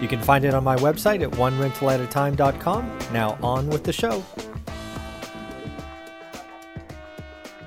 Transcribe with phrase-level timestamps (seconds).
[0.00, 2.98] You can find it on my website at onerentalatatime.com.
[3.12, 4.22] Now, on with the show.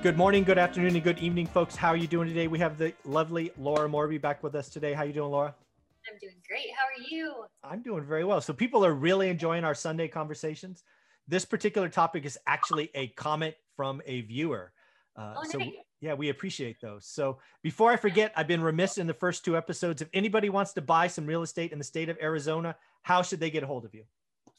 [0.02, 1.76] Good morning, good afternoon, and good evening, folks.
[1.76, 2.46] How are you doing today?
[2.46, 4.92] We have the lovely Laura Morby back with us today.
[4.92, 5.54] How are you doing, Laura?
[6.08, 6.68] I'm doing great.
[6.74, 7.44] How are you?
[7.64, 8.40] I'm doing very well.
[8.40, 10.84] So people are really enjoying our Sunday conversations.
[11.28, 14.72] This particular topic is actually a comment from a viewer.
[15.16, 15.72] Uh, oh, so nice.
[16.00, 17.06] Yeah, we appreciate those.
[17.06, 20.00] So before I forget, I've been remiss in the first two episodes.
[20.00, 23.40] If anybody wants to buy some real estate in the state of Arizona, how should
[23.40, 24.04] they get a hold of you?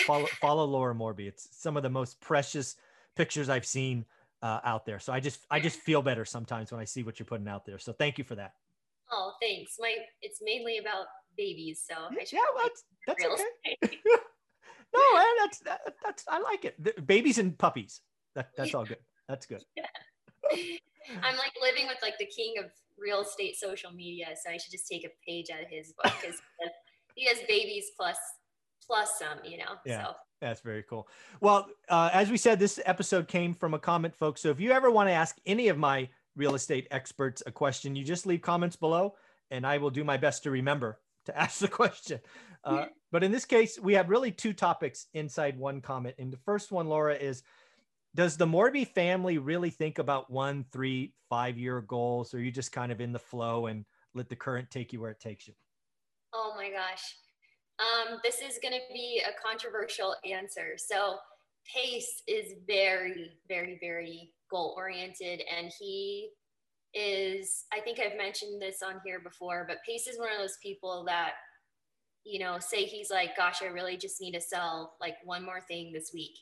[0.05, 1.27] follow follow Laura Morby.
[1.27, 2.75] It's some of the most precious
[3.15, 4.05] pictures I've seen
[4.41, 4.99] uh, out there.
[4.99, 7.65] So I just I just feel better sometimes when I see what you're putting out
[7.65, 7.79] there.
[7.79, 8.53] So thank you for that.
[9.11, 9.75] Oh, thanks.
[9.79, 11.05] My it's mainly about
[11.37, 13.99] babies, so I should Yeah, well, that's that's okay.
[14.93, 15.01] No,
[15.39, 16.81] that's that, that's I like it.
[16.81, 18.01] The- babies and puppies.
[18.35, 18.99] That that's all good.
[19.27, 19.63] That's good.
[20.51, 22.65] I'm like living with like the king of
[22.97, 26.13] real estate social media, so I should just take a page out of his book
[26.21, 26.39] because
[27.15, 28.17] he has babies plus
[28.85, 29.75] plus some, you know.
[29.85, 30.05] Yeah.
[30.05, 31.07] So That's very cool.
[31.39, 34.41] Well, uh, as we said, this episode came from a comment, folks.
[34.41, 37.95] So if you ever want to ask any of my real estate experts a question,
[37.95, 39.15] you just leave comments below,
[39.49, 42.19] and I will do my best to remember to ask the question.
[42.63, 46.15] Uh, but in this case, we have really two topics inside one comment.
[46.17, 47.43] And the first one, Laura, is
[48.15, 52.51] Does the Morby family really think about one, three, five year goals, or are you
[52.51, 55.47] just kind of in the flow and let the current take you where it takes
[55.47, 55.53] you?
[56.33, 57.15] Oh my gosh.
[57.79, 60.75] Um, this is going to be a controversial answer.
[60.77, 61.17] So,
[61.73, 65.41] Pace is very, very, very goal oriented.
[65.55, 66.29] And he
[66.93, 70.57] is, I think I've mentioned this on here before, but Pace is one of those
[70.61, 71.33] people that,
[72.23, 75.61] you know, say he's like, gosh, I really just need to sell like one more
[75.67, 76.37] thing this week.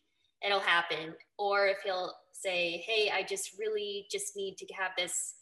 [0.46, 1.16] It'll happen.
[1.38, 5.36] Or if he'll say, hey, I just really just need to have this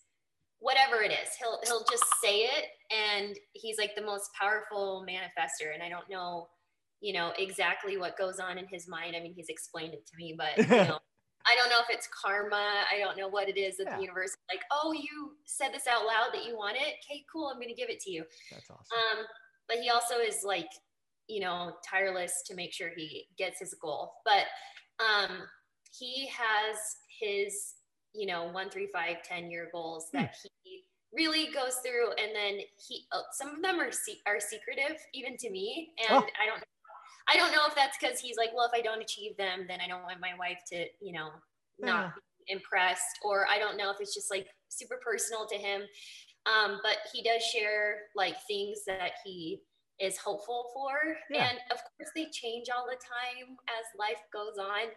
[0.62, 5.74] whatever it is he'll he'll just say it and he's like the most powerful manifester
[5.74, 6.48] and i don't know
[7.02, 9.16] you know exactly what goes on in his mind.
[9.16, 11.00] I mean he's explained it to me but you know
[11.48, 12.84] i don't know if it's karma.
[12.94, 13.96] I don't know what it is that Yeah.
[13.96, 16.94] the universe like oh you said this out loud that you want it?
[17.10, 18.24] Okay cool i'm gonna give it to you.
[18.52, 18.86] That's awesome.
[19.20, 19.26] um
[19.68, 20.70] but he also is like
[21.28, 24.14] you know tireless to make sure he gets his goal.
[24.24, 24.46] But
[25.04, 25.32] um
[25.98, 26.78] he has
[27.20, 27.74] his
[28.14, 30.84] you know one three five ten year goals that he
[31.14, 32.10] really goes through.
[32.12, 35.94] And then he uh, some of them are se- are secretive even to me.
[36.00, 36.28] And Oh.
[36.42, 36.64] i don't
[37.30, 39.80] i don't know if that's because he's like well if i don't achieve them then
[39.80, 41.30] i don't want my wife to you know
[41.80, 43.20] not be impressed.
[43.24, 45.82] Or i don't know if it's just like super personal to him.
[46.48, 49.62] Um, but he does share like things that he
[50.00, 50.94] is hopeful for.
[51.30, 51.50] Yeah.
[51.50, 54.88] and of course they change all the time as life goes on.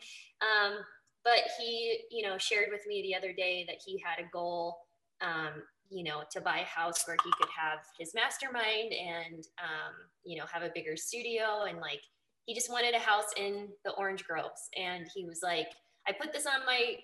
[0.41, 0.79] Um,
[1.25, 4.79] but he you know shared with me the other day that he had a goal
[5.21, 9.95] um, you know to buy a house where he could have his mastermind and um,
[10.25, 11.65] you know have a bigger studio.
[11.69, 12.01] And like
[12.47, 14.69] he just wanted a house in the orange groves.
[14.77, 15.69] And he was like
[16.07, 16.97] i put this on my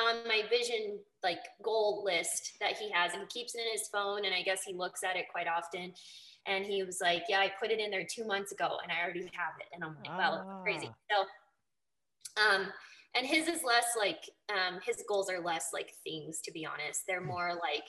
[0.00, 3.88] on my vision like goal list that he has and he keeps it in his
[3.88, 4.24] phone.
[4.24, 5.92] And i guess he looks at it quite often.
[6.46, 9.02] And he was like yeah i put it in there two months ago and i
[9.04, 9.66] already have it.
[9.72, 10.90] And i'm like wow that's crazy.
[11.10, 12.66] So um
[13.14, 17.02] and his is less like um his goals are less like things to be honest
[17.06, 17.84] they're more like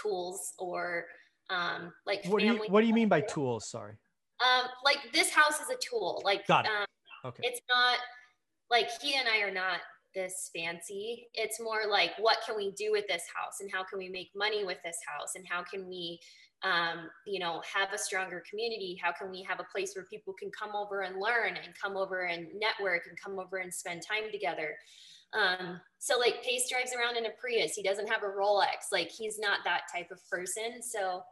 [0.00, 1.04] tools or
[1.50, 3.68] um like What do you What do you mean by tools?
[3.68, 3.94] Sorry.
[4.44, 6.70] um like this house is a tool like Got it.
[6.70, 6.86] um
[7.26, 7.42] Okay.
[7.46, 7.98] it's not
[8.70, 9.80] like he and I are not
[10.14, 11.28] this fancy.
[11.34, 13.58] It's more like what can we do with this house?
[13.60, 15.32] And how can we make money with this house?
[15.34, 16.20] And how can we
[16.62, 18.98] um, you know have a stronger community?
[19.02, 21.96] How can we have a place where people can come over and learn and come
[21.96, 24.76] over and network and come over and spend time together?
[25.32, 27.74] Um, so like pace drives around in a prius.
[27.74, 28.92] He doesn't have a rolex.
[28.92, 30.80] Like he's not that type of person.
[30.80, 31.22] So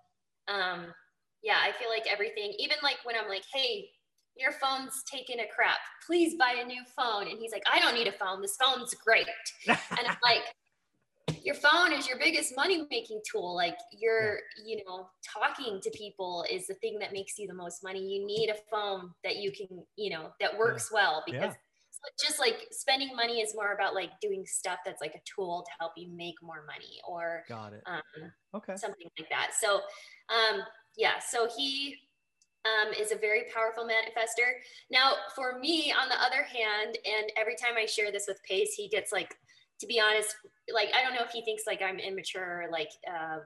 [0.49, 0.87] um,
[1.43, 3.89] yeah i feel like everything even like when i'm like hey
[4.37, 5.79] your phone's taking a crap.
[6.07, 7.29] Please buy a new phone.
[7.29, 8.41] And he's like, I don't need a phone.
[8.41, 9.27] This phone's great.
[9.69, 10.43] And I'm like,
[11.45, 14.77] your phone is your biggest money making tool like you're yeah.
[14.77, 18.25] you know talking to people is the thing that makes you the most money you
[18.27, 21.01] need a phone that you can you know that works yeah.
[21.01, 22.11] well because yeah.
[22.21, 25.71] just like spending money is more about like doing stuff that's like a tool to
[25.81, 28.01] help you make more money or got it um,
[28.55, 29.77] okay something like that so
[30.29, 30.61] um
[30.97, 31.97] yeah so he
[32.65, 34.61] um, is a very powerful manifester.
[34.91, 38.75] Now, for me, on the other hand, and every time I share this with Pace,
[38.75, 39.37] he gets like
[39.83, 40.37] to be honest,
[40.73, 43.41] like I don't know if he thinks like I'm immature, like, um,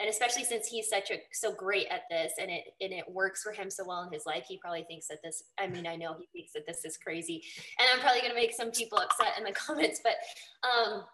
[0.00, 3.42] and especially since he's such a so great at this, and it and it works
[3.42, 5.44] for him so well in his life, he probably thinks that this.
[5.58, 7.42] I mean, I know he thinks that this is crazy,
[7.78, 10.14] and I'm probably gonna make some people upset in the comments, but
[10.66, 11.04] um,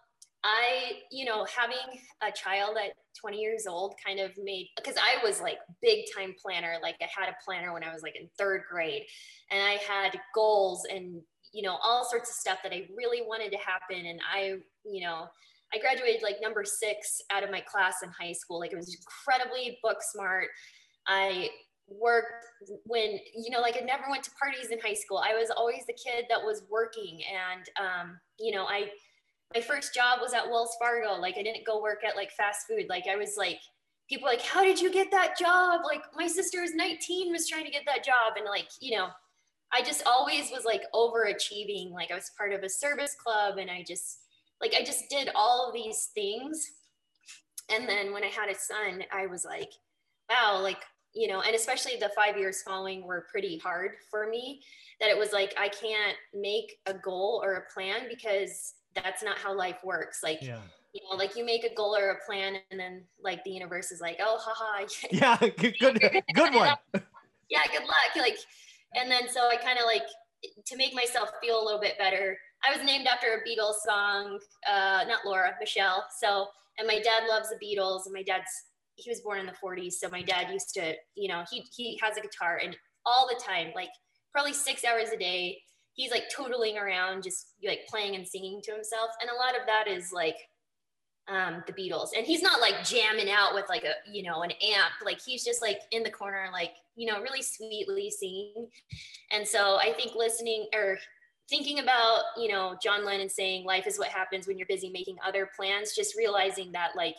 [0.43, 5.23] I, you know, having a child at 20 years old kind of made because I
[5.23, 6.77] was like big time planner.
[6.81, 9.03] Like I had a planner when I was like in third grade,
[9.51, 11.21] and I had goals and
[11.53, 14.05] you know, all sorts of stuff that I really wanted to happen.
[14.05, 14.55] And I,
[14.85, 15.27] you know,
[15.73, 18.59] I graduated like number six out of my class in high school.
[18.59, 20.47] Like it was incredibly book smart.
[21.07, 21.49] I
[21.87, 22.45] worked
[22.85, 25.17] when, you know, like I never went to parties in high school.
[25.17, 27.19] I was always the kid that was working.
[27.29, 28.89] And, um, you know, I,
[29.53, 31.19] my first job was at Wells Fargo.
[31.19, 32.85] Like I didn't go work at like fast food.
[32.89, 33.59] Like I was like,
[34.09, 35.81] people like, how did you get that job?
[35.85, 38.33] Like my sister is 19 was trying to get that job.
[38.37, 39.07] And like, you know,
[39.73, 41.91] I just always was like overachieving.
[41.91, 44.19] Like I was part of a service club and I just
[44.61, 46.65] like I just did all of these things.
[47.73, 49.71] And then when I had a son, I was like,
[50.29, 50.83] wow, like,
[51.13, 54.61] you know, and especially the five years following were pretty hard for me.
[54.99, 59.37] That it was like I can't make a goal or a plan because that's not
[59.37, 60.19] how life works.
[60.23, 60.59] Like yeah
[60.93, 63.91] you know, like you make a goal or a plan, and then like the universe
[63.91, 64.85] is like, oh, haha.
[65.11, 66.75] Yeah, good, good, good one.
[67.49, 68.15] yeah, good luck.
[68.17, 68.37] Like
[68.95, 70.03] and then so I kind of like
[70.65, 72.37] to make myself feel a little bit better.
[72.67, 74.39] I was named after a Beatles song,
[74.69, 76.05] uh, not Laura, Michelle.
[76.19, 76.47] So,
[76.77, 78.51] and my dad loves the Beatles, and my dad's
[78.95, 81.97] he was born in the 40s, so my dad used to, you know, he he
[82.03, 83.89] has a guitar and all the time, like
[84.31, 85.57] probably six hours a day,
[85.93, 89.65] he's like totaling around, just like playing and singing to himself, and a lot of
[89.67, 90.37] that is like
[91.27, 92.09] um, the Beatles.
[92.15, 94.93] And he's not like jamming out with like a, you know, an amp.
[95.05, 98.67] Like he's just like in the corner, like, you know, really sweetly singing.
[99.31, 100.97] And so I think listening or
[101.49, 105.17] thinking about, you know, John Lennon saying life is what happens when you're busy making
[105.25, 107.15] other plans, just realizing that like,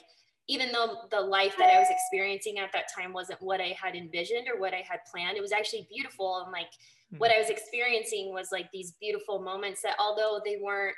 [0.53, 3.95] even though the life that I was experiencing at that time wasn't what I had
[3.95, 6.43] envisioned or what I had planned, it was actually beautiful.
[6.43, 7.19] And like mm-hmm.
[7.19, 10.97] what I was experiencing was like these beautiful moments that although they weren't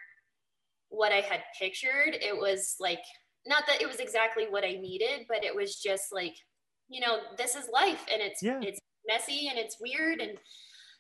[0.94, 2.14] what I had pictured.
[2.20, 3.02] It was like,
[3.46, 6.34] not that it was exactly what I needed, but it was just like,
[6.88, 8.60] you know, this is life and it's, yeah.
[8.62, 10.20] it's messy and it's weird.
[10.20, 10.38] And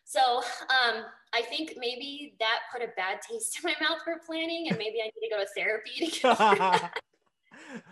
[0.04, 4.66] so um, I think maybe that put a bad taste in my mouth for planning
[4.68, 6.92] and maybe I need to go to therapy to get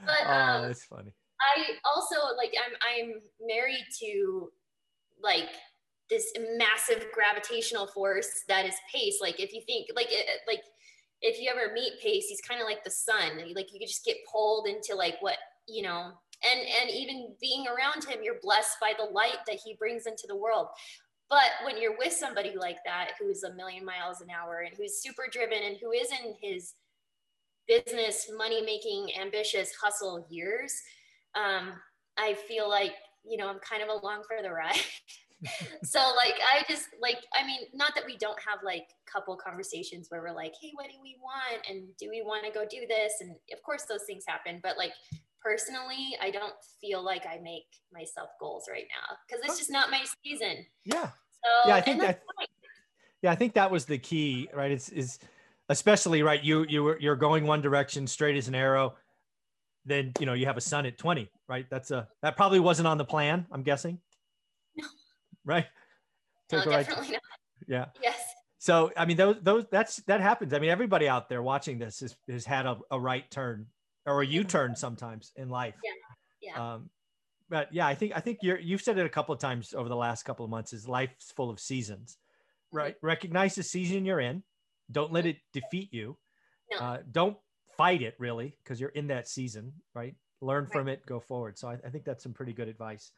[0.06, 1.12] but um, oh, that's funny.
[1.40, 3.14] I also like I'm I'm
[3.46, 4.50] married to
[5.22, 5.48] like
[6.10, 9.18] this massive gravitational force that is pace.
[9.20, 10.62] Like if you think like it, like
[11.22, 13.38] if you ever meet Pace, he's kind of like the sun.
[13.54, 15.38] Like you could just get pulled into like what,
[15.68, 16.10] you know,
[16.44, 20.24] and and even being around him, you're blessed by the light that he brings into
[20.28, 20.66] the world.
[21.30, 25.00] But when you're with somebody like that, who's a million miles an hour and who's
[25.00, 26.74] super driven and who is in his
[27.68, 30.74] business, money making, ambitious hustle years,
[31.34, 31.72] um,
[32.16, 32.92] I feel like,
[33.24, 34.80] you know, I'm kind of along for the ride.
[35.82, 40.06] so like I just like I mean not that we don't have like couple conversations
[40.08, 41.66] where we're like hey what do we want?
[41.68, 43.14] And do we want to go do this?
[43.20, 44.92] And of course those things happen but like
[45.42, 49.90] personally I don't feel like I make myself goals right now because it's just not
[49.90, 50.64] my season.
[50.84, 51.08] Yeah.
[51.08, 52.22] So yeah I think that
[53.22, 54.70] yeah I think that was the key right?
[54.70, 55.18] It's is
[55.68, 58.94] especially right you you were you're going one direction straight as an arrow
[59.84, 62.86] then you know you have a son at 20 right that's a that probably wasn't
[62.86, 63.98] on the plan i'm guessing
[64.76, 64.86] no
[65.44, 65.66] right?
[66.52, 67.22] no, definitely not.
[67.66, 67.86] Yeah.
[68.02, 68.20] Yes.
[68.58, 70.52] So I mean, those those that's that happens.
[70.52, 73.66] I mean, everybody out there watching this has has had a, a right turn
[74.06, 75.74] or a U turn sometimes in life.
[75.82, 76.50] Yeah.
[76.54, 76.74] Yeah.
[76.74, 76.90] Um,
[77.48, 79.88] but yeah, I think I think you're you've said it a couple of times over
[79.88, 80.72] the last couple of months.
[80.72, 82.18] Is life's full of seasons,
[82.68, 82.78] mm-hmm.
[82.78, 82.96] right?
[82.96, 83.06] Mm-hmm.
[83.06, 84.42] Recognize the season you're in.
[84.92, 86.16] Don't let it defeat you.
[86.70, 86.78] No.
[86.78, 87.36] Uh, don't
[87.76, 90.14] fight it really because you're in that season, right?
[90.40, 90.72] Learn right.
[90.72, 91.58] from it, go forward.
[91.58, 93.12] So I, I think that's some pretty good advice.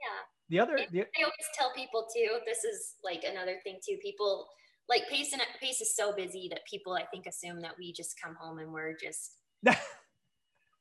[0.00, 2.38] Yeah the other, the, I always tell people too.
[2.44, 3.96] This is like another thing too.
[4.02, 4.48] People
[4.88, 8.20] like pace and pace is so busy that people I think assume that we just
[8.20, 9.38] come home and we're just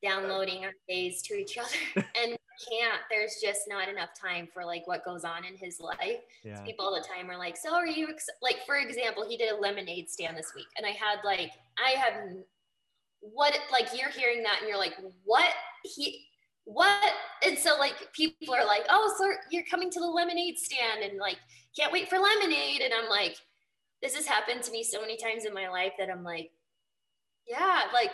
[0.01, 2.37] downloading our days to each other and
[2.69, 6.61] can't there's just not enough time for like what goes on in his life yeah.
[6.61, 8.29] people all the time are like so are you ex-?
[8.41, 11.51] like for example he did a lemonade stand this week and i had like
[11.83, 12.13] i have
[13.21, 15.51] what like you're hearing that and you're like what
[15.83, 16.25] he
[16.65, 17.13] what
[17.45, 21.17] and so like people are like oh so you're coming to the lemonade stand and
[21.17, 21.37] like
[21.77, 23.37] can't wait for lemonade and i'm like
[24.01, 26.51] this has happened to me so many times in my life that i'm like
[27.47, 28.11] yeah like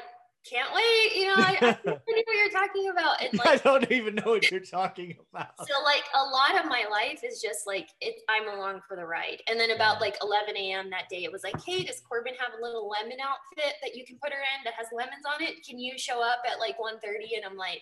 [0.49, 1.15] can't wait.
[1.15, 3.21] You know, I, I know what you're talking about.
[3.21, 5.57] And like, I don't even know what you're talking about.
[5.67, 9.05] So like a lot of my life is just like it, I'm along for the
[9.05, 9.41] ride.
[9.47, 10.89] And then about like 11 a.m.
[10.91, 14.05] that day, it was like, hey, does Corbin have a little lemon outfit that you
[14.05, 15.65] can put her in that has lemons on it?
[15.67, 17.37] Can you show up at like 1:30?
[17.37, 17.81] And I'm like,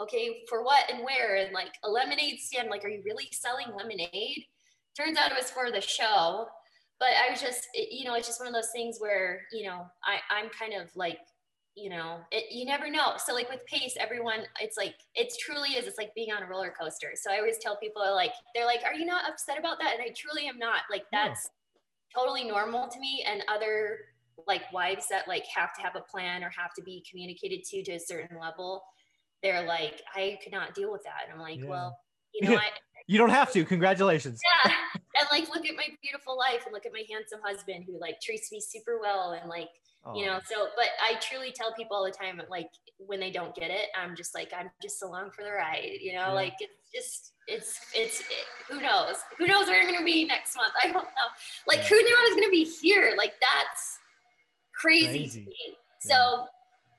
[0.00, 1.36] okay, for what and where?
[1.36, 2.68] And like a lemonade stand.
[2.68, 4.44] Like, are you really selling lemonade?
[4.96, 6.46] Turns out it was for the show.
[6.98, 9.86] But I was just, you know, it's just one of those things where, you know,
[10.04, 11.18] I, I'm kind of like
[11.74, 13.14] you know it, you never know.
[13.16, 16.46] So like with pace everyone it's like it truly is it's like being on a
[16.46, 17.12] roller coaster.
[17.14, 19.94] So i always tell people like they're like are you not upset about that?
[19.94, 20.82] And i truly am not.
[20.90, 21.48] Like that's
[22.14, 22.22] no.
[22.22, 23.98] totally normal to me and other
[24.46, 27.82] like wives that like have to have a plan or have to be communicated to
[27.84, 28.82] to a certain level
[29.42, 31.24] they're like i could not deal with that.
[31.24, 31.68] And i'm like yeah.
[31.68, 31.98] well
[32.34, 32.68] you know I,
[33.08, 33.64] you don't have to.
[33.64, 34.40] Congratulations.
[34.64, 34.72] Yeah
[35.18, 38.20] and like look at my beautiful life and look at my handsome husband who like
[38.20, 39.68] treats me super well and like
[40.04, 40.16] Oh.
[40.16, 43.54] You know, so but I truly tell people all the time, like when they don't
[43.54, 45.98] get it, I'm just like I'm just along for the ride.
[46.00, 46.32] You know, yeah.
[46.32, 50.56] like it's just it's it's it, who knows who knows where I'm gonna be next
[50.56, 50.72] month.
[50.82, 51.28] I don't know.
[51.68, 51.84] Like yeah.
[51.84, 53.14] who knew I was gonna be here?
[53.16, 53.98] Like that's
[54.74, 55.48] crazy, crazy.
[56.00, 56.14] So.
[56.14, 56.44] Yeah.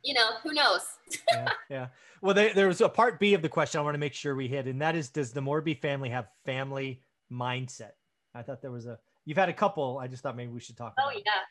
[0.05, 0.81] You know, who knows?
[1.31, 1.87] yeah, yeah.
[2.21, 4.35] Well, there, there was a part B of the question I want to make sure
[4.35, 6.99] we hit, and that is, does the Morby family have family
[7.31, 7.91] mindset?
[8.35, 8.97] I thought there was a.
[9.25, 9.99] You've had a couple.
[9.99, 10.93] I just thought maybe we should talk.
[10.99, 11.41] Oh yeah.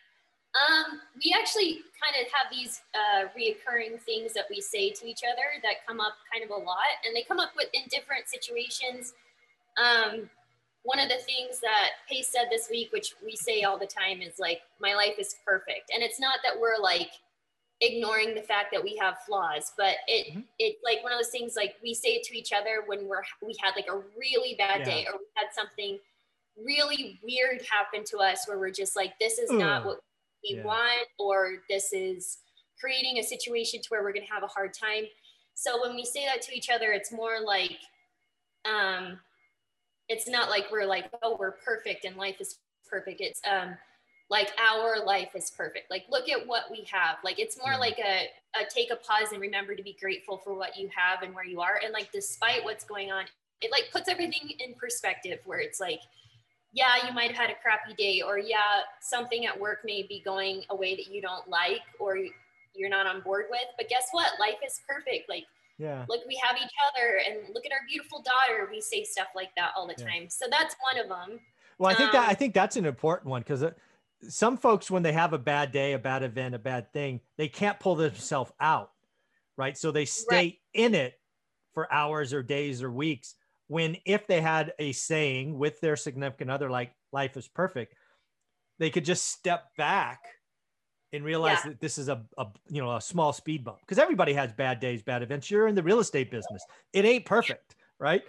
[0.53, 5.23] Um, we actually kind of have these uh, reoccurring things that we say to each
[5.25, 8.29] other that come up kind of a lot, and they come up with in different
[8.29, 9.15] situations.
[9.79, 10.29] Um,
[10.83, 14.21] one of the things that Pace said this week, which we say all the time,
[14.21, 17.13] is like, "My life is perfect," and it's not that we're like
[17.83, 20.41] ignoring the fact that we have flaws, but it mm-hmm.
[20.59, 23.23] it's like one of those things like we say it to each other when we're
[23.45, 24.85] we had like a really bad yeah.
[24.85, 25.99] day or we had something
[26.57, 30.01] really weird happen to us where we're just like, "This is not what."
[30.43, 30.65] we yeah.
[30.65, 32.39] want or this is
[32.81, 35.05] creating a situation to where we're going to have a hard time
[35.55, 37.79] so when we say that to each other it's more like
[38.65, 39.19] um
[40.09, 43.75] it's not like we're like oh we're perfect and life is perfect it's um
[44.31, 47.79] like our life is perfect like look at what we have like it's more yeah.
[47.79, 51.23] like a, a take a pause and remember to be grateful for what you have
[51.23, 53.25] and where you are and like despite what's going on
[53.61, 56.01] it like puts everything in perspective where it's like
[56.73, 60.23] yeah, you might have had a crappy day, or yeah, something at work may be
[60.25, 62.17] going a way that you don't like or
[62.75, 63.67] you're not on board with.
[63.77, 64.29] But guess what?
[64.41, 65.29] Life is perfect.
[65.29, 65.45] Like,
[65.79, 66.07] yeah.
[66.09, 68.69] look, we have each other and look at our beautiful daughter.
[68.71, 70.09] We say stuff like that all the yeah.
[70.09, 70.29] time.
[70.31, 71.41] So that's one of them.
[71.79, 73.73] Well, I think um, that I think that's an important one because uh,
[74.29, 77.49] some folks, when they have a bad day, a bad event, a bad thing, they
[77.49, 78.93] can't pull themselves out,
[79.59, 79.77] right?
[79.77, 80.59] So they stay right.
[80.73, 81.19] in it
[81.75, 83.35] for hours or days or weeks
[83.73, 87.95] when if they had a saying with their significant other like life is perfect
[88.79, 90.21] they could just step back
[91.13, 91.71] and realize yeah.
[91.71, 93.79] that this is a, a you know a small speed bump.
[93.81, 95.51] Because everybody has bad days bad events.
[95.51, 96.65] You're in the real estate business.
[96.93, 98.23] It ain't perfect right?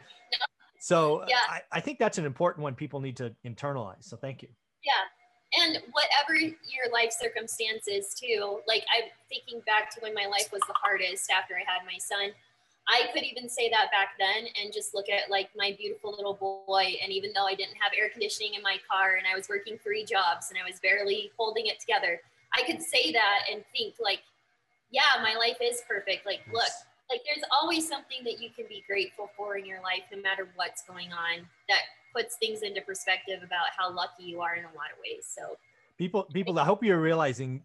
[0.80, 1.38] So yeah.
[1.50, 4.50] I, I think that's an important one people need to internalize so thank you.
[4.84, 5.64] Yeah.
[5.64, 10.62] And whatever your life circumstances too like i'm thinking back to when my life was
[10.68, 12.32] the hardest after i had my son
[12.88, 16.34] I could even say that back then and just look at like my beautiful little
[16.34, 16.96] boy.
[17.02, 19.80] And even though I didn't have air conditioning in my car and I was working
[19.82, 22.20] three jobs and I was barely holding it together,
[22.54, 24.22] I could say that and think like,
[24.92, 26.26] yeah, my life is perfect.
[26.26, 26.70] Like, look,
[27.10, 30.50] like there's always something that you can be grateful for in your life, no matter
[30.56, 31.80] what's going on, that
[32.14, 35.26] puts things into perspective about how lucky you are in a lot of ways.
[35.26, 35.58] So
[35.98, 37.64] people, people, I hope you're realizing,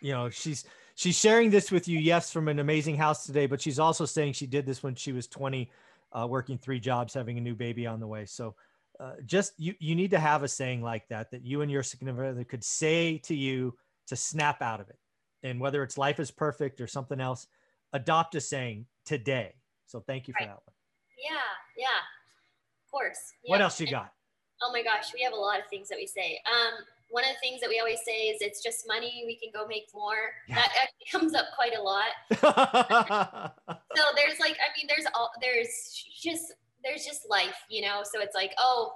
[0.00, 0.64] you know, she's,
[0.98, 4.32] she's sharing this with you, yes, from an amazing house today, but she's also saying
[4.32, 5.70] she did this when she was 20,
[6.12, 8.26] uh, working three jobs, having a new baby on the way.
[8.26, 8.56] So
[8.98, 11.84] uh, just you, you need to have a saying like that, that you and your
[11.84, 13.76] significant other could say to you
[14.08, 14.98] to snap out of it.
[15.44, 17.46] And whether it's life is perfect or something else,
[17.92, 19.54] adopt a saying today.
[19.86, 20.48] So thank you for right.
[20.48, 20.74] that one.
[21.16, 21.38] Yeah,
[21.76, 23.34] yeah, of course.
[23.44, 23.50] Yeah.
[23.52, 24.12] What else you got?
[24.60, 26.40] Oh my gosh, we have a lot of things that we say.
[26.44, 29.50] Um, one of the things that we always say is it's just money we can
[29.52, 30.32] go make more.
[30.48, 30.56] Yeah.
[30.56, 33.52] that actually comes up quite a lot.
[33.96, 36.52] So there's like i mean there's all there's just
[36.84, 38.02] there's just life you know?
[38.04, 38.92] So it's like oh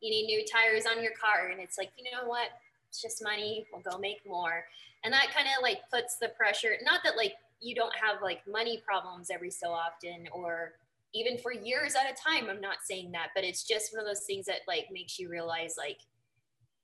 [0.00, 1.50] you need new tires on your car.
[1.50, 2.48] And it's like you know what?
[2.88, 3.66] It's just money.
[3.72, 4.64] We'll go make more.
[5.04, 8.40] And that kind of like puts the pressure not that like you don't have like
[8.46, 10.72] money problems every so often or
[11.14, 14.06] even for years at a time i'm not saying that but it's just one of
[14.06, 15.98] those things that like makes you realize like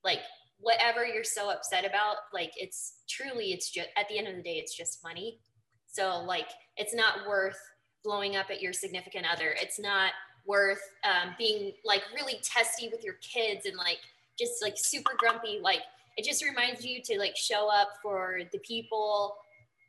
[0.05, 0.21] like
[0.61, 4.43] whatever you're so upset about, like it's truly, it's just at the end of the
[4.43, 5.39] day, it's just money.
[5.87, 7.59] So like, it's not worth
[8.05, 9.55] blowing up at your significant other.
[9.61, 10.13] It's not
[10.47, 13.99] worth um, being like really testy with your kids and like
[14.39, 15.61] just like super grumpy.
[15.63, 15.83] Like
[16.17, 19.37] it just reminds you to like show up for the people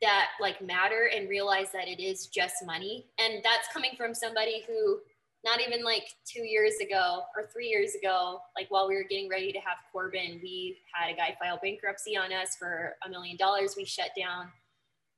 [0.00, 3.06] that like matter and realize that it is just money.
[3.18, 4.98] And that's coming from somebody who
[5.44, 9.28] not even like two years ago or three years ago, like while we were getting
[9.28, 13.36] ready to have Corbin, we had a guy file bankruptcy on us for a million
[13.36, 13.74] dollars.
[13.76, 14.46] We shut down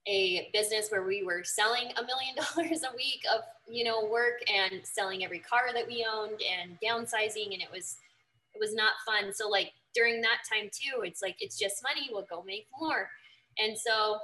[0.06, 4.40] a business where we were selling a million dollars a week of you know work
[4.52, 7.96] and selling every car that we owned and downsizing and it was
[8.54, 12.10] it was not fun so like during that time too it's like it's just money
[12.12, 13.08] we'll go make more
[13.58, 14.18] and so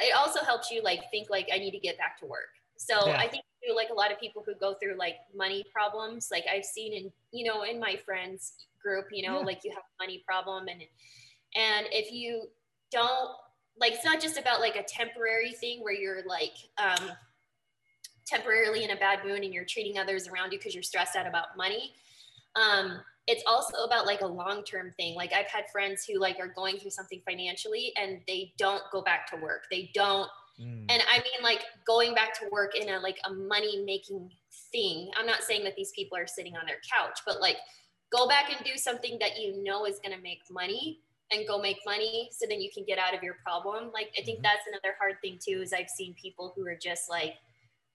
[0.00, 3.06] it also helps you like think like i need to get back to work so
[3.06, 3.18] yeah.
[3.18, 3.44] i think
[3.74, 6.28] like a lot of people who go through like money problems.
[6.30, 9.46] Like i've seen in you know in my friends group you know yeah.
[9.46, 10.80] like you have a money problem and
[11.56, 12.44] and if you
[12.92, 13.30] don't
[13.80, 17.10] like it's not just about like a temporary thing where you're like um,
[18.26, 21.26] temporarily in a bad mood and you're treating others around you because you're stressed out
[21.26, 21.92] about money.
[22.56, 25.14] Um, it's also about like a long-term thing.
[25.14, 29.02] Like i've had friends who like are going through something financially and they don't go
[29.02, 29.64] back to work.
[29.70, 30.28] They don't
[30.60, 30.84] mm.
[30.88, 34.30] and i mean like going back to work in a like a money making
[34.72, 37.56] thing i'm not saying that these people are sitting on their couch but like
[38.10, 41.00] go back and do something that you know is going to make money
[41.30, 44.22] and go make money so then you can get out of your problem like i
[44.22, 44.44] think mm-hmm.
[44.44, 47.34] that's another hard thing too is i've seen people who are just like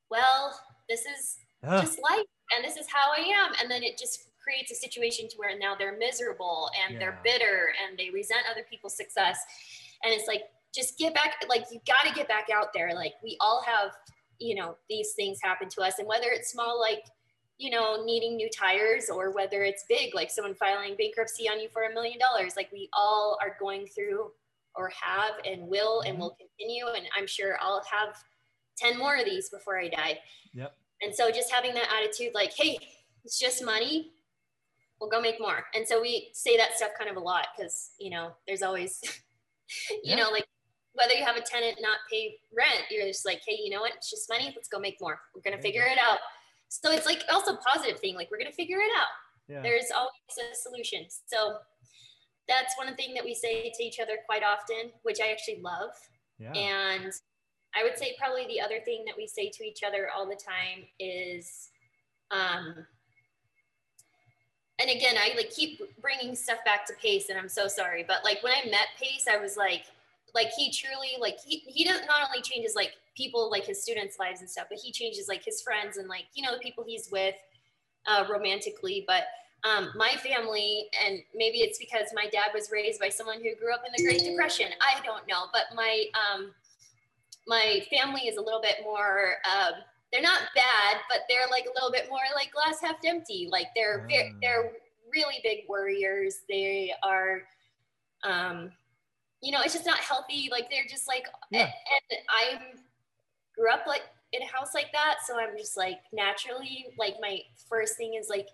[0.10, 0.58] well
[0.90, 4.72] this is just life and this is how i am and then it just creates
[4.72, 7.00] a situation to where now they're miserable and yeah.
[7.00, 9.40] they're bitter and they resent other people's success
[10.04, 10.44] and it's like
[10.74, 13.92] just get back like you got to get back out there like we all have
[14.40, 17.04] you know these things happen to us and whether it's small like
[17.58, 21.70] you know, needing new tires or whether it's big, like someone filing bankruptcy on you
[21.70, 22.56] for a million dollars.
[22.56, 24.32] Like we all are going through
[24.76, 26.46] or have and will and will mm-hmm.
[26.58, 26.88] continue.
[26.88, 28.16] And I'm sure I'll have
[28.78, 30.20] 10 more of these before I die.
[30.54, 30.76] Yep.
[31.04, 32.78] And so just having that attitude, like, hey,
[33.24, 34.12] it's just money.
[35.00, 35.66] We'll go make more.
[35.76, 39.02] And so we say that stuff kind of a lot because, you know, there's always,
[40.04, 40.46] you know, like
[40.94, 43.94] whether you have a tenant not pay rent, you're just like, hey, you know what?
[43.98, 44.54] It's just money.
[44.56, 45.20] Let's go make more.
[45.36, 46.20] We're going to figure it out.
[46.82, 48.16] So it's like also positive thing.
[48.16, 49.08] Like we're gonna figure it out.
[49.48, 49.62] Yeah.
[49.62, 51.06] There's always a solution.
[51.28, 51.58] So
[52.48, 55.92] that's one thing that we say to each other quite often, which I actually love.
[56.40, 56.52] Yeah.
[56.54, 57.14] And
[57.76, 60.36] I would say probably the other thing that we say to each other all the
[60.36, 61.70] time is,
[62.32, 62.74] um,
[64.80, 68.24] and again, I like keep bringing stuff back to Pace, and I'm so sorry, but
[68.24, 69.86] like when I met Pace, I was like,
[70.34, 74.18] like he truly like he he does not only changes like people like his students'
[74.20, 76.84] lives and stuff, but he changes like his friends and like, you know, the people
[76.86, 77.36] he's with
[78.08, 79.06] uh, romantically.
[79.08, 79.24] But
[79.64, 83.74] um, my family, and maybe it's because my dad was raised by someone who grew
[83.74, 84.68] up in the Great Depression.
[84.82, 86.52] I don't know, but my um,
[87.48, 89.36] my family is a little bit more.
[89.50, 89.72] Uh,
[90.12, 93.48] they're not bad, but they're like a little bit more like glass half empty.
[93.52, 94.40] Like they're mm.
[94.42, 94.74] they're
[95.14, 96.40] really big worriers.
[96.50, 97.44] They are,
[98.24, 98.72] um,
[99.44, 100.48] you know, it's just not healthy.
[100.50, 101.64] Like they're just like, yeah.
[101.64, 102.62] and, I'm
[103.56, 104.02] grew up like
[104.32, 105.18] in a house like that.
[105.28, 108.48] So I'm just like naturally, like my first thing is like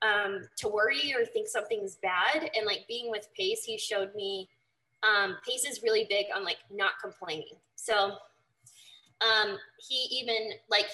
[0.00, 2.50] um, to worry or think something's bad.
[2.56, 4.48] And like being with Pace, he showed me
[5.02, 7.56] um, Pace is really big on like not complaining.
[7.74, 8.12] So
[9.20, 10.86] um, he even like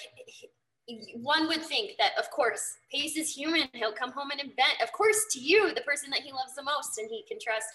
[0.85, 3.67] he, one would think that of course Pace is human.
[3.73, 6.63] He'll come home and invent, of course, to you, the person that he loves the
[6.63, 7.67] most and he can trust.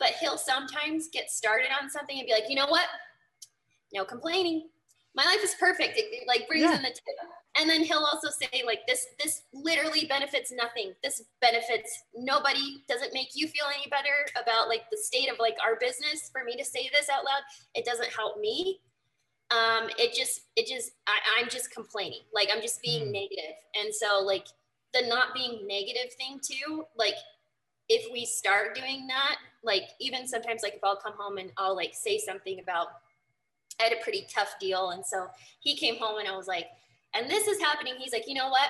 [0.00, 2.86] But he'll sometimes get started on something and be like, you know what?
[3.92, 4.64] No complaining
[5.14, 5.94] my life is perfect.
[5.96, 6.76] It, like brings yeah.
[6.76, 7.16] in the tip.
[7.58, 10.92] And then he'll also say like this, this literally benefits nothing.
[11.02, 12.82] This benefits nobody.
[12.88, 16.30] Doesn't make you feel any better about like the state of like our business.
[16.32, 17.42] For me to say this out loud,
[17.74, 18.80] it doesn't help me.
[19.50, 22.20] Um, it just, it just, I, am just complaining.
[22.32, 23.12] Like I'm just being mm.
[23.12, 23.56] negative.
[23.82, 24.46] And so like
[24.94, 27.16] the not being negative thing too, like
[27.88, 31.76] if we start doing that, like even sometimes like if I'll come home and I'll
[31.76, 32.88] like say something about
[33.80, 34.90] I had a pretty tough deal.
[34.90, 35.26] And so
[35.60, 36.66] he came home and I was like,
[37.14, 37.94] and this is happening.
[37.98, 38.68] He's like, you know what?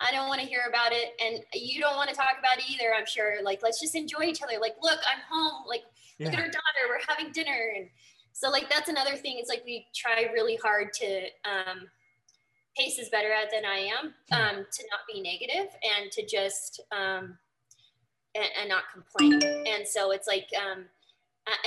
[0.00, 1.12] I don't want to hear about it.
[1.24, 3.36] And you don't want to talk about it either, I'm sure.
[3.42, 4.58] Like, let's just enjoy each other.
[4.60, 5.64] Like, look, I'm home.
[5.68, 5.82] Like,
[6.18, 6.26] yeah.
[6.26, 6.88] look at our daughter.
[6.88, 7.72] We're having dinner.
[7.76, 7.88] And
[8.32, 9.36] so, like, that's another thing.
[9.38, 11.88] It's like we try really hard to, um,
[12.76, 14.34] Pace is better at than I am, hmm.
[14.34, 17.38] um, to not be negative and to just, um,
[18.34, 19.40] and, and not complain.
[19.66, 20.84] And so it's like, um,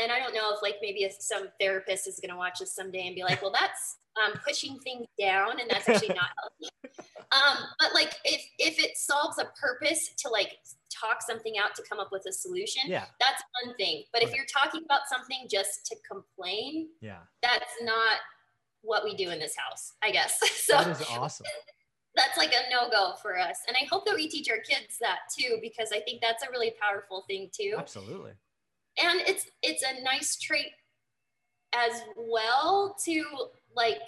[0.02, 3.08] and I don't know if like maybe some therapist is going to watch this someday
[3.08, 6.72] and be like, well, that's um, pushing things down and that's actually not healthy.
[7.32, 10.60] Um, but like if, if it solves a purpose to like
[10.94, 13.06] talk something out to come up with a solution, Yeah.
[13.20, 14.04] that's one thing.
[14.14, 17.18] But if you're talking about something just to complain, Yeah.
[17.42, 18.20] that's not
[18.84, 20.40] what we do in this house, I guess.
[20.66, 21.48] So That is awesome.
[22.16, 23.58] That's like a no-go for us.
[23.68, 26.50] And I hope that we teach our kids that too, because I think that's a
[26.52, 27.76] really powerful thing too.
[27.78, 28.32] Absolutely.
[29.04, 30.68] And it's it's a nice trait
[31.74, 33.24] as well to
[33.76, 34.00] like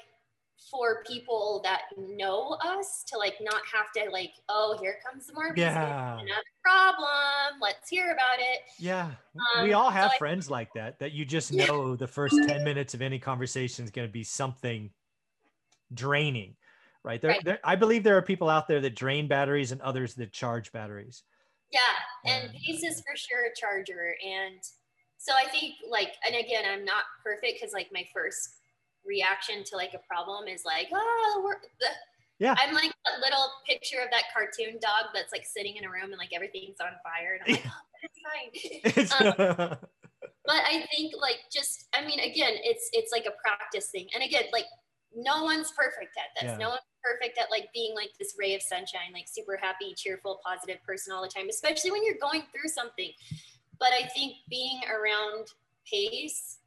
[0.71, 5.53] for people that know us to like not have to like, oh, here comes more
[5.53, 6.13] business, Yeah.
[6.13, 7.59] another problem.
[7.61, 8.61] Let's hear about it.
[8.79, 9.11] Yeah.
[9.55, 11.65] Um, we all so have I- friends like that, that you just Yeah.
[11.67, 14.89] know the first 10 minutes of any conversation is going to be something
[15.93, 16.55] draining,
[17.07, 17.21] right?
[17.21, 17.43] There, Right.
[17.43, 20.71] there, I believe there are people out there that drain batteries and others that charge
[20.71, 21.23] batteries.
[21.71, 21.79] Yeah,
[22.25, 22.51] and.
[22.53, 24.15] Pace is for sure a charger.
[24.25, 24.59] And
[25.17, 28.57] so I think like, and again, I'm not perfect because like my first
[29.05, 31.87] reaction to like a problem is like, oh, we're the,
[32.39, 32.55] Yeah.
[32.57, 36.11] I'm like a little picture of that cartoon dog that's like sitting in a room
[36.11, 37.39] and like everything's on fire.
[37.39, 39.69] And I'm like, oh, fine.
[39.69, 39.77] Um,
[40.45, 44.07] but I think like just, I mean, again, it's it's like a practice thing.
[44.13, 44.65] And again, like
[45.15, 46.51] no one's perfect at this.
[46.51, 46.57] Yeah.
[46.57, 50.39] No one's perfect at like being like this ray of sunshine, like super happy, cheerful,
[50.45, 53.11] positive person all the time, especially when you're going through something.
[53.79, 55.47] But I think being around
[55.89, 56.57] Pace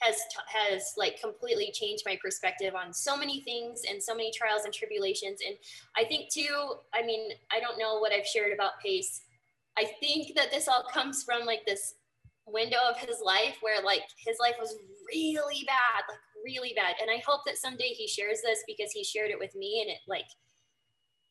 [0.00, 4.64] has has like completely changed my perspective on so many things and so many trials
[4.64, 5.40] and tribulations.
[5.46, 5.56] And
[5.96, 9.22] I think too, I mean, I don't know what I've shared about Pace.
[9.76, 11.94] I think that this all comes from like this
[12.46, 14.74] window of his life where like his life was
[15.08, 16.94] really bad, like really bad.
[17.00, 19.90] And I hope that someday he shares this because he shared it with me and
[19.90, 20.24] it like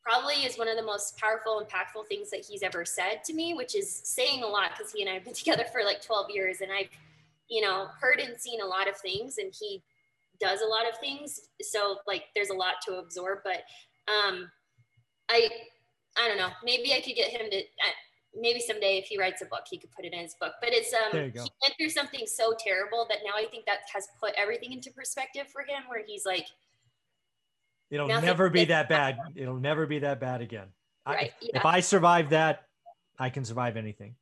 [0.03, 3.55] probably is one of the most powerful, impactful things that he's ever said to me,
[3.55, 6.29] which is saying a lot because he and I have been together for like 12
[6.29, 6.89] years and I've,
[7.49, 9.81] you know, heard and seen a lot of things and he
[10.39, 11.41] does a lot of things.
[11.61, 13.63] So like there's a lot to absorb, but
[14.07, 14.51] um
[15.29, 15.49] I
[16.15, 17.97] I don't know, maybe I could get him to uh,
[18.39, 20.53] maybe someday if he writes a book, he could put it in his book.
[20.61, 21.43] But it's um There you go.
[21.43, 24.91] he went through something so terrible that now I think that has put everything into
[24.91, 26.47] perspective for him where he's like,
[27.89, 29.17] It'll never be that bad.
[29.35, 30.67] It'll never be that bad again.
[31.05, 31.61] I, Right, If yeah.
[31.63, 32.63] I survive that,
[33.17, 34.15] I can survive anything.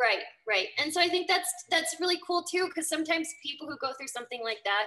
[0.00, 0.68] Right, right.
[0.78, 4.08] And so I think that's that's really cool too, because sometimes people who go through
[4.08, 4.86] something like that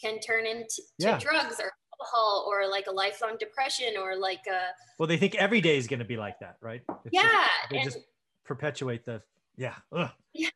[0.00, 0.64] can turn into
[1.00, 1.18] to Yeah.
[1.18, 4.60] drugs or alcohol or like a lifelong depression or like a
[4.98, 6.80] Well, they think every day is going to be like that, right?
[7.04, 7.98] It's just- yeah, they and just
[8.46, 9.22] perpetuate the,
[9.56, 9.74] yeah.
[9.92, 10.10] Ugh.
[10.34, 10.48] yeah,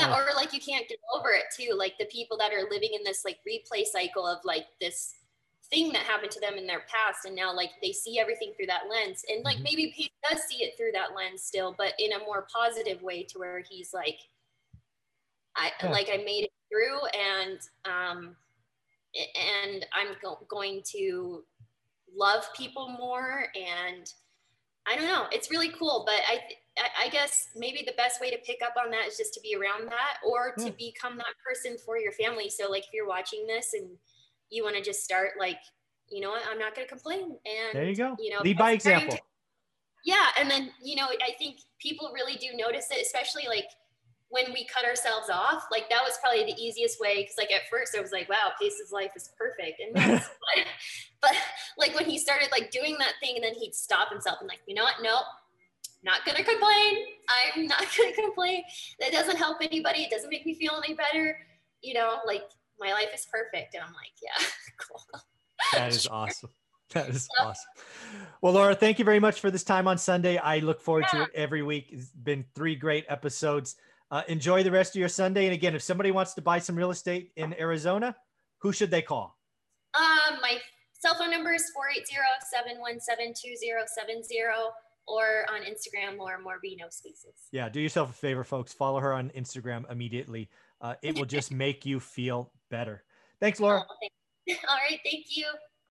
[0.00, 0.18] Ugh.
[0.28, 1.74] or like you can't get over it too.
[1.76, 5.14] Like the people that are living in this like replay cycle of like this
[5.70, 8.66] thing that happened to them in their past and now like they see everything through
[8.66, 9.62] that lens and like Mhm.
[9.62, 13.22] maybe Pete does see it through that lens still but in a more positive way
[13.22, 14.18] to where he's like
[15.56, 15.90] I Yeah.
[15.90, 18.36] like I made it through and um
[19.14, 21.44] and I'm go- going to
[22.14, 24.12] love people more and
[24.84, 26.42] I don't know it's really cool but I
[26.78, 29.40] I- I guess maybe the best way to pick up on that is just to
[29.40, 30.70] be around that or to Yeah.
[30.70, 33.96] become that person for your family so like if you're watching this and
[34.50, 35.60] you want to just start like
[36.08, 38.16] you know what i'm not going to complain and There you go.
[38.18, 39.18] you know Lead by example.
[40.04, 43.68] yeah and then you know i think people really do notice it especially like
[44.28, 47.68] when we cut ourselves off like that was probably the easiest way because like at
[47.70, 50.64] first i was like wow pace's life is perfect and that's- but,
[51.22, 51.32] but
[51.78, 54.60] like when he started like doing that thing and then he'd stop himself and like
[54.66, 55.20] you know what no
[56.04, 57.04] not gonna complain
[57.56, 58.62] i'm not gonna complain
[59.00, 61.36] that doesn't help anybody it doesn't make me feel any better
[61.82, 62.42] you know like
[62.78, 64.46] my life is perfect and i'm like yeah
[64.80, 65.00] cool
[65.72, 66.50] That is awesome.
[66.90, 67.70] That is awesome.
[68.40, 70.36] Well, Laura, thank you very much for this time on Sunday.
[70.36, 71.88] I look forward to it every week.
[71.90, 73.76] It's been three great episodes.
[74.10, 75.46] Uh, enjoy the rest of your Sunday.
[75.46, 78.14] And again, if somebody wants to buy some real estate in Arizona,
[78.58, 79.38] who should they call?
[79.94, 80.58] Um, my
[80.92, 81.64] cell phone number is
[82.54, 84.70] 480-717-2070
[85.06, 87.48] or on Instagram or Morby No Spaces.
[87.52, 88.72] Yeah, do yourself a favor, folks.
[88.72, 90.48] Follow her on Instagram immediately.
[90.80, 93.04] Uh, it will just make you feel better.
[93.40, 93.82] Thanks, Laura.
[93.88, 94.08] Oh,
[94.68, 95.46] All right, thank you.